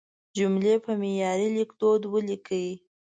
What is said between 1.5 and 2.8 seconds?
لیکدود ولیکئ.